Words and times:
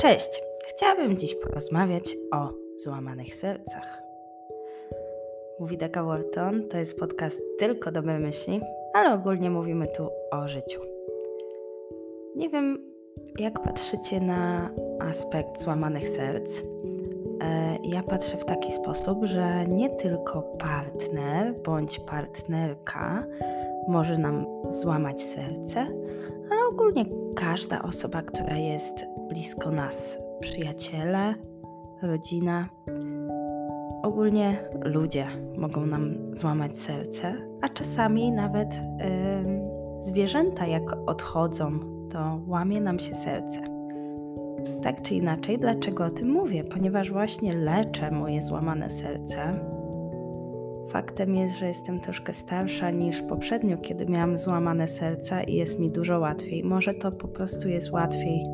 Cześć! 0.00 0.42
Chciałabym 0.68 1.16
dziś 1.16 1.34
porozmawiać 1.34 2.16
o 2.32 2.48
złamanych 2.76 3.34
sercach. 3.34 4.02
Mówi 5.58 5.78
Deka 5.78 6.04
Wharton, 6.04 6.68
to 6.68 6.78
jest 6.78 6.98
podcast 6.98 7.42
tylko 7.58 7.92
dobre 7.92 8.18
myśli, 8.18 8.60
ale 8.94 9.14
ogólnie 9.14 9.50
mówimy 9.50 9.86
tu 9.86 10.08
o 10.30 10.48
życiu. 10.48 10.80
Nie 12.36 12.48
wiem, 12.48 12.92
jak 13.38 13.62
patrzycie 13.62 14.20
na 14.20 14.70
aspekt 15.00 15.62
złamanych 15.62 16.08
serc. 16.08 16.62
E, 17.42 17.76
ja 17.82 18.02
patrzę 18.02 18.36
w 18.36 18.44
taki 18.44 18.72
sposób, 18.72 19.24
że 19.24 19.66
nie 19.66 19.90
tylko 19.90 20.42
partner 20.42 21.54
bądź 21.64 21.98
partnerka 21.98 23.24
może 23.88 24.18
nam 24.18 24.46
złamać 24.68 25.22
serce, 25.22 25.80
ale 26.50 26.60
ogólnie 26.70 27.04
każda 27.36 27.82
osoba, 27.82 28.22
która 28.22 28.56
jest 28.56 29.06
blisko 29.28 29.70
nas, 29.70 30.18
przyjaciele, 30.40 31.34
rodzina, 32.02 32.68
ogólnie 34.02 34.64
ludzie 34.84 35.26
mogą 35.56 35.86
nam 35.86 36.34
złamać 36.34 36.78
serce, 36.78 37.34
a 37.62 37.68
czasami 37.68 38.32
nawet 38.32 38.74
yy, 38.74 40.02
zwierzęta, 40.02 40.66
jak 40.66 40.82
odchodzą, 41.06 41.78
to 42.12 42.40
łamie 42.46 42.80
nam 42.80 42.98
się 42.98 43.14
serce. 43.14 43.60
Tak 44.82 45.02
czy 45.02 45.14
inaczej, 45.14 45.58
dlaczego 45.58 46.04
o 46.04 46.10
tym 46.10 46.30
mówię? 46.30 46.64
Ponieważ 46.64 47.12
właśnie 47.12 47.56
leczę 47.56 48.10
moje 48.10 48.42
złamane 48.42 48.90
serce 48.90 49.60
Faktem 50.90 51.34
jest, 51.34 51.56
że 51.56 51.66
jestem 51.66 52.00
troszkę 52.00 52.32
starsza 52.32 52.90
niż 52.90 53.22
poprzednio, 53.22 53.78
kiedy 53.78 54.06
miałam 54.06 54.38
złamane 54.38 54.86
serca 54.86 55.42
i 55.42 55.54
jest 55.54 55.78
mi 55.78 55.90
dużo 55.90 56.18
łatwiej. 56.18 56.64
Może 56.64 56.94
to 56.94 57.12
po 57.12 57.28
prostu 57.28 57.68
jest 57.68 57.92
łatwiej 57.92 58.44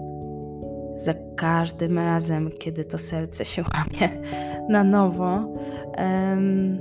za 0.97 1.15
każdym 1.37 1.99
razem, 1.99 2.51
kiedy 2.59 2.85
to 2.85 2.99
serce 2.99 3.45
się 3.45 3.63
łamie 3.75 4.23
na 4.69 4.85
nowo. 4.85 5.53
Um, 5.99 6.79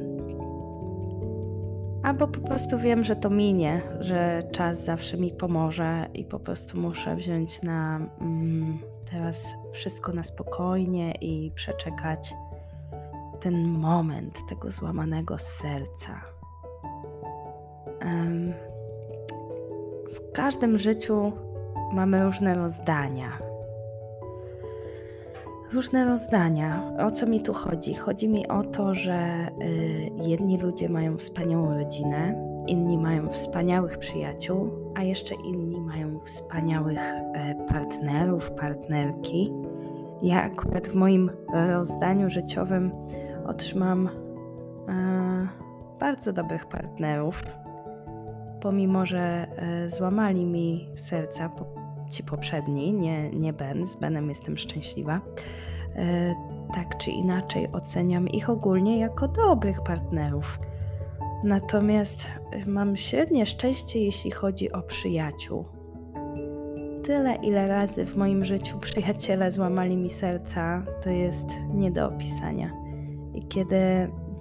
albo 2.03 2.27
po 2.27 2.39
prostu 2.39 2.77
wiem, 2.77 3.03
że 3.03 3.15
to 3.15 3.29
minie, 3.29 3.81
że 3.99 4.43
czas 4.51 4.85
zawsze 4.85 5.17
mi 5.17 5.31
pomoże 5.31 6.05
i 6.13 6.25
po 6.25 6.39
prostu 6.39 6.79
muszę 6.79 7.15
wziąć 7.15 7.61
na 7.61 7.99
mm, 8.21 8.79
teraz 9.11 9.55
wszystko 9.71 10.13
na 10.13 10.23
spokojnie 10.23 11.11
i 11.11 11.51
przeczekać 11.55 12.33
ten 13.35 13.69
moment 13.69 14.39
tego 14.49 14.71
złamanego 14.71 15.37
serca. 15.37 16.21
W 20.13 20.31
każdym 20.33 20.77
życiu 20.77 21.31
mamy 21.93 22.23
różne 22.23 22.53
rozdania. 22.53 23.37
Różne 25.73 26.05
rozdania. 26.05 26.91
O 27.07 27.11
co 27.11 27.25
mi 27.25 27.41
tu 27.41 27.53
chodzi? 27.53 27.93
Chodzi 27.93 28.27
mi 28.29 28.47
o 28.47 28.63
to, 28.63 28.93
że 28.93 29.47
y, 29.61 30.09
jedni 30.23 30.57
ludzie 30.57 30.89
mają 30.89 31.17
wspaniałą 31.17 31.77
rodzinę, 31.77 32.35
inni 32.67 32.97
mają 32.97 33.29
wspaniałych 33.29 33.97
przyjaciół, 33.97 34.69
a 34.95 35.03
jeszcze 35.03 35.35
inni 35.35 35.81
mają 35.81 36.19
wspaniałych 36.19 36.99
e, 36.99 37.65
partnerów, 37.67 38.51
partnerki. 38.51 39.53
Ja 40.21 40.43
akurat 40.43 40.87
w 40.87 40.95
moim 40.95 41.31
rozdaniu 41.53 42.29
życiowym 42.29 42.91
otrzymam 43.47 44.09
e, 44.89 45.47
bardzo 45.99 46.33
dobrych 46.33 46.65
partnerów. 46.65 47.43
Pomimo, 48.61 49.05
że 49.05 49.47
e, 49.57 49.89
złamali 49.89 50.45
mi 50.45 50.89
serca 50.95 51.49
ci 52.09 52.23
poprzedni, 52.23 52.93
nie, 52.93 53.29
nie 53.29 53.53
Ben, 53.53 53.87
z 53.87 53.99
Benem 53.99 54.29
jestem 54.29 54.57
szczęśliwa. 54.57 55.21
E, 55.95 56.35
tak 56.73 56.97
czy 56.97 57.11
inaczej 57.11 57.71
oceniam 57.71 58.29
ich 58.29 58.49
ogólnie 58.49 58.99
jako 58.99 59.27
dobrych 59.27 59.81
partnerów. 59.81 60.59
Natomiast 61.43 62.27
mam 62.67 62.97
średnie 62.97 63.45
szczęście, 63.45 63.99
jeśli 63.99 64.31
chodzi 64.31 64.71
o 64.71 64.81
przyjaciół. 64.81 65.65
Tyle, 67.03 67.35
ile 67.35 67.67
razy 67.67 68.05
w 68.05 68.17
moim 68.17 68.45
życiu 68.45 68.77
przyjaciele 68.77 69.51
złamali 69.51 69.97
mi 69.97 70.09
serca, 70.09 70.83
to 71.03 71.09
jest 71.09 71.47
nie 71.73 71.91
do 71.91 72.07
opisania. 72.07 72.84
I 73.35 73.43
kiedy 73.43 73.75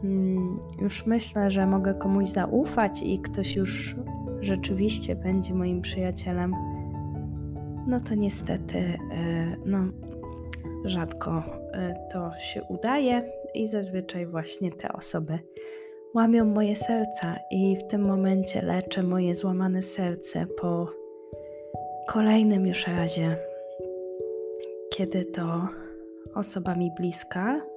mm, 0.04 0.58
już 0.82 1.06
myślę, 1.06 1.50
że 1.50 1.66
mogę 1.66 1.94
komuś 1.94 2.28
zaufać 2.28 3.02
i 3.02 3.18
ktoś 3.18 3.56
już 3.56 3.96
rzeczywiście 4.40 5.16
będzie 5.16 5.54
moim 5.54 5.82
przyjacielem, 5.82 6.54
no 7.86 8.00
to 8.00 8.14
niestety 8.14 8.78
e, 8.78 8.96
no, 9.66 9.78
rzadko 10.84 11.42
e, 11.72 12.08
to 12.12 12.38
się 12.38 12.62
udaje 12.62 13.32
i 13.54 13.66
zazwyczaj 13.66 14.26
właśnie 14.26 14.72
te 14.72 14.92
osoby 14.92 15.38
łamią 16.14 16.44
moje 16.44 16.76
serca 16.76 17.36
i 17.50 17.76
w 17.76 17.86
tym 17.86 18.06
momencie 18.06 18.62
leczę 18.62 19.02
moje 19.02 19.34
złamane 19.34 19.82
serce 19.82 20.46
po 20.60 20.90
kolejnym 22.08 22.66
już 22.66 22.86
razie, 22.86 23.36
kiedy 24.90 25.24
to 25.24 25.68
osoba 26.34 26.74
mi 26.74 26.90
bliska 26.98 27.73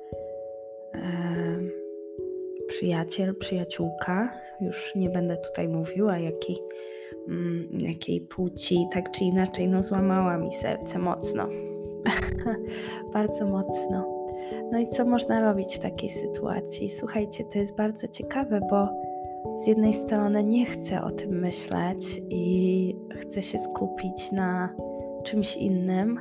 przyjaciel, 2.67 3.35
przyjaciółka, 3.35 4.33
już 4.61 4.95
nie 4.95 5.09
będę 5.09 5.37
tutaj 5.37 5.67
mówiła 5.67 6.17
jakiej, 6.17 6.57
mm, 7.27 7.67
jakiej 7.79 8.21
płci, 8.21 8.87
tak 8.93 9.11
czy 9.11 9.23
inaczej, 9.23 9.67
no 9.67 9.83
złamała 9.83 10.37
mi 10.37 10.53
serce 10.53 10.99
mocno. 10.99 11.49
bardzo 13.13 13.45
mocno. 13.45 14.17
No 14.71 14.79
i 14.79 14.87
co 14.87 15.05
można 15.05 15.41
robić 15.41 15.75
w 15.75 15.79
takiej 15.79 16.09
sytuacji? 16.09 16.89
Słuchajcie, 16.89 17.43
to 17.43 17.59
jest 17.59 17.75
bardzo 17.75 18.07
ciekawe, 18.07 18.59
bo 18.69 18.89
z 19.57 19.67
jednej 19.67 19.93
strony 19.93 20.43
nie 20.43 20.65
chcę 20.65 21.03
o 21.03 21.11
tym 21.11 21.39
myśleć 21.39 22.21
i 22.29 22.95
chcę 23.15 23.41
się 23.41 23.57
skupić 23.57 24.31
na 24.31 24.75
czymś 25.23 25.57
innym, 25.57 26.19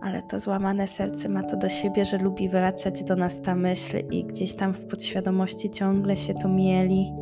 ale 0.00 0.22
to 0.22 0.38
złamane 0.38 0.86
serce 0.86 1.28
ma 1.28 1.42
to 1.42 1.56
do 1.56 1.68
siebie, 1.68 2.04
że 2.04 2.18
lubi 2.18 2.48
wracać 2.48 3.04
do 3.04 3.16
nas 3.16 3.40
ta 3.40 3.54
myśl 3.54 3.96
i 4.10 4.24
gdzieś 4.24 4.54
tam 4.54 4.72
w 4.72 4.86
podświadomości 4.86 5.70
ciągle 5.70 6.16
się 6.16 6.34
to 6.34 6.48
mieli 6.48 7.12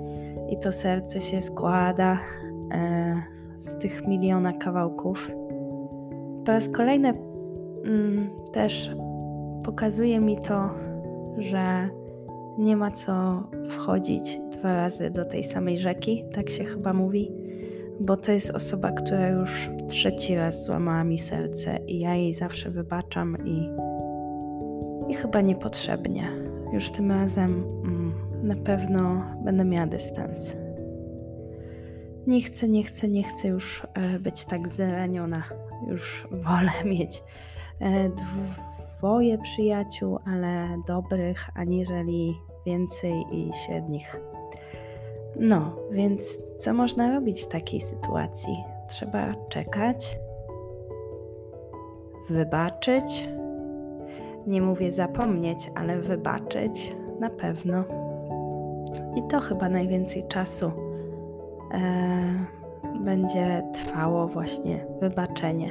i 0.51 0.59
to 0.59 0.73
serce 0.73 1.21
się 1.21 1.41
składa 1.41 2.19
e, 2.73 3.23
z 3.59 3.79
tych 3.79 4.09
miliona 4.09 4.53
kawałków. 4.53 5.31
Po 6.45 6.53
raz 6.53 6.69
kolejny 6.69 7.09
mm, 7.85 8.31
też 8.53 8.91
pokazuje 9.65 10.21
mi 10.21 10.37
to, 10.37 10.71
że 11.39 11.89
nie 12.59 12.77
ma 12.77 12.91
co 12.91 13.43
wchodzić 13.69 14.41
dwa 14.53 14.77
razy 14.77 15.11
do 15.11 15.25
tej 15.25 15.43
samej 15.43 15.79
rzeki, 15.79 16.25
tak 16.35 16.51
się 16.51 16.65
chyba 16.65 16.93
mówi 16.93 17.33
bo 18.01 18.17
to 18.17 18.33
jest 18.33 18.51
osoba, 18.51 18.93
która 18.93 19.29
już 19.29 19.71
trzeci 19.89 20.37
raz 20.37 20.65
złamała 20.65 21.05
mi 21.05 21.19
serce 21.19 21.79
i 21.87 21.99
ja 21.99 22.15
jej 22.15 22.35
zawsze 22.35 22.71
wybaczam 22.71 23.37
i, 23.47 23.71
i 25.09 25.15
chyba 25.15 25.41
niepotrzebnie. 25.41 26.29
Już 26.73 26.91
tym 26.91 27.11
razem 27.13 27.65
mm, 27.85 28.13
na 28.43 28.57
pewno 28.57 29.25
będę 29.45 29.65
miała 29.65 29.87
dystans. 29.87 30.57
Nie 32.27 32.41
chcę, 32.41 32.69
nie 32.69 32.85
chcę, 32.85 33.09
nie 33.09 33.23
chcę 33.23 33.49
już 33.49 33.87
e, 33.95 34.19
być 34.19 34.45
tak 34.45 34.69
zraniona. 34.69 35.43
Już 35.89 36.29
wolę 36.31 36.73
mieć 36.95 37.23
e, 37.81 38.11
dwoje 38.99 39.39
przyjaciół, 39.39 40.19
ale 40.27 40.69
dobrych, 40.87 41.51
aniżeli 41.55 42.35
więcej 42.67 43.25
i 43.33 43.51
średnich. 43.67 44.17
No, 45.39 45.77
więc 45.91 46.39
co 46.57 46.75
można 46.75 47.11
robić 47.11 47.43
w 47.43 47.49
takiej 47.49 47.81
sytuacji? 47.81 48.57
Trzeba 48.89 49.35
czekać, 49.49 50.19
wybaczyć. 52.31 53.29
Nie 54.47 54.63
mówię 54.63 54.93
zapomnieć, 54.93 55.71
ale 55.75 56.01
wybaczyć 56.01 56.97
na 57.21 57.31
pewno. 57.31 57.85
I 59.17 59.23
to 59.31 59.41
chyba 59.41 59.69
najwięcej 59.69 60.29
czasu 60.29 60.73
e, 61.75 61.81
będzie 63.05 63.63
trwało 63.73 64.29
właśnie 64.29 64.87
wybaczenie. 65.01 65.69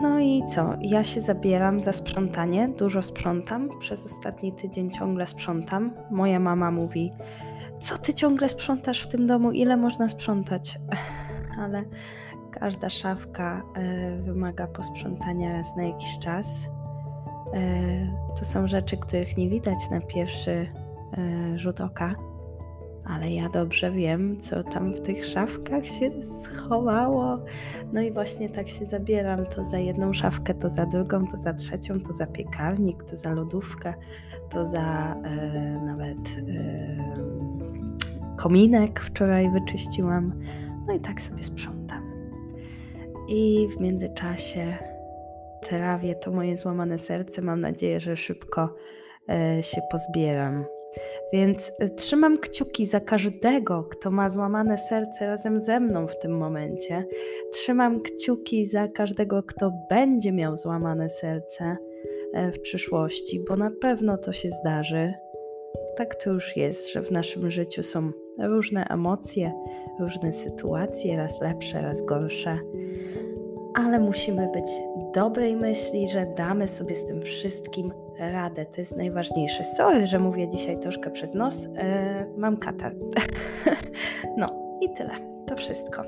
No 0.00 0.20
i 0.20 0.42
co? 0.54 0.74
Ja 0.80 1.04
się 1.04 1.20
zabieram 1.20 1.80
za 1.80 1.92
sprzątanie, 1.92 2.68
dużo 2.68 3.02
sprzątam. 3.02 3.68
Przez 3.78 4.06
ostatni 4.06 4.52
tydzień 4.52 4.90
ciągle 4.90 5.26
sprzątam. 5.26 5.92
Moja 6.10 6.40
mama 6.40 6.70
mówi: 6.70 7.12
co 7.82 7.98
ty 7.98 8.14
ciągle 8.14 8.48
sprzątasz 8.48 9.02
w 9.02 9.08
tym 9.08 9.26
domu? 9.26 9.52
Ile 9.52 9.76
można 9.76 10.08
sprzątać? 10.08 10.78
Ale 11.58 11.84
każda 12.50 12.90
szafka 12.90 13.62
e, 13.74 14.16
wymaga 14.16 14.66
posprzątania 14.66 15.52
raz 15.52 15.76
na 15.76 15.82
jakiś 15.82 16.18
czas. 16.18 16.70
E, 17.54 18.34
to 18.38 18.44
są 18.44 18.68
rzeczy, 18.68 18.96
których 18.96 19.36
nie 19.36 19.48
widać 19.48 19.90
na 19.90 20.00
pierwszy 20.00 20.50
e, 20.52 21.58
rzut 21.58 21.80
oka, 21.80 22.14
ale 23.04 23.30
ja 23.30 23.48
dobrze 23.48 23.90
wiem, 23.90 24.40
co 24.40 24.64
tam 24.64 24.94
w 24.94 25.00
tych 25.00 25.26
szafkach 25.26 25.86
się 25.86 26.10
schowało. 26.22 27.38
No 27.92 28.00
i 28.00 28.12
właśnie 28.12 28.48
tak 28.48 28.68
się 28.68 28.86
zabieram, 28.86 29.46
to 29.46 29.64
za 29.64 29.78
jedną 29.78 30.12
szafkę, 30.12 30.54
to 30.54 30.68
za 30.68 30.86
drugą, 30.86 31.26
to 31.26 31.36
za 31.36 31.54
trzecią, 31.54 32.00
to 32.00 32.12
za 32.12 32.26
piekarnik, 32.26 33.02
to 33.02 33.16
za 33.16 33.32
lodówkę, 33.32 33.94
to 34.50 34.66
za 34.66 35.16
nawet 35.84 36.18
kominek 38.42 39.00
wczoraj 39.00 39.50
wyczyściłam. 39.50 40.32
No 40.86 40.94
i 40.94 41.00
tak 41.00 41.22
sobie 41.22 41.42
sprzątam. 41.42 42.12
I 43.28 43.68
w 43.76 43.80
międzyczasie 43.80 44.76
trawię 45.60 46.14
to 46.14 46.30
moje 46.30 46.56
złamane 46.56 46.98
serce. 46.98 47.42
Mam 47.42 47.60
nadzieję, 47.60 48.00
że 48.00 48.16
szybko 48.16 48.74
e, 49.28 49.62
się 49.62 49.80
pozbieram. 49.90 50.64
Więc 51.32 51.72
e, 51.80 51.88
trzymam 51.88 52.38
kciuki 52.38 52.86
za 52.86 53.00
każdego, 53.00 53.84
kto 53.84 54.10
ma 54.10 54.30
złamane 54.30 54.78
serce 54.78 55.26
razem 55.26 55.62
ze 55.62 55.80
mną 55.80 56.06
w 56.06 56.18
tym 56.18 56.38
momencie. 56.38 57.06
Trzymam 57.52 58.00
kciuki 58.00 58.66
za 58.66 58.88
każdego, 58.88 59.42
kto 59.42 59.72
będzie 59.90 60.32
miał 60.32 60.56
złamane 60.56 61.08
serce 61.08 61.76
e, 62.34 62.52
w 62.52 62.60
przyszłości, 62.60 63.44
bo 63.48 63.56
na 63.56 63.70
pewno 63.80 64.18
to 64.18 64.32
się 64.32 64.50
zdarzy. 64.50 65.14
Tak 65.96 66.14
to 66.14 66.30
już 66.30 66.56
jest, 66.56 66.92
że 66.92 67.02
w 67.02 67.10
naszym 67.10 67.50
życiu 67.50 67.82
są 67.82 68.12
różne 68.38 68.84
emocje, 68.84 69.52
różne 70.00 70.32
sytuacje, 70.32 71.16
raz 71.16 71.40
lepsze, 71.40 71.82
raz 71.82 72.02
gorsze, 72.02 72.58
ale 73.74 74.00
musimy 74.00 74.48
być 74.52 74.64
dobrej 75.14 75.56
myśli, 75.56 76.08
że 76.08 76.26
damy 76.36 76.68
sobie 76.68 76.94
z 76.94 77.06
tym 77.06 77.22
wszystkim 77.22 77.92
radę. 78.18 78.66
To 78.66 78.80
jest 78.80 78.96
najważniejsze. 78.96 79.64
Sorry, 79.64 80.06
że 80.06 80.18
mówię 80.18 80.48
dzisiaj 80.48 80.80
troszkę 80.80 81.10
przez 81.10 81.34
nos. 81.34 81.64
Yy, 81.64 81.70
mam 82.36 82.56
katar. 82.56 82.94
no 84.38 84.78
i 84.80 84.94
tyle. 84.94 85.32
To 85.46 85.56
wszystko. 85.56 86.02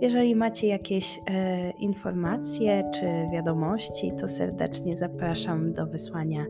Jeżeli 0.00 0.34
macie 0.34 0.66
jakieś 0.66 1.18
e, 1.30 1.70
informacje 1.70 2.90
czy 2.94 3.06
wiadomości, 3.32 4.12
to 4.20 4.28
serdecznie 4.28 4.96
zapraszam 4.96 5.72
do 5.72 5.86
wysłania 5.86 6.44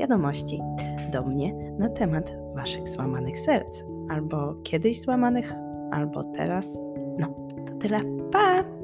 wiadomości 0.00 0.60
do 1.12 1.22
mnie 1.22 1.54
na 1.78 1.88
temat 1.88 2.32
Waszych 2.54 2.88
złamanych 2.88 3.38
serc, 3.38 3.84
albo 4.10 4.54
kiedyś 4.62 5.00
złamanych, 5.00 5.52
albo 5.90 6.24
teraz. 6.24 6.78
No, 7.18 7.34
to 7.66 7.74
tyle. 7.74 8.00
Pa! 8.32 8.79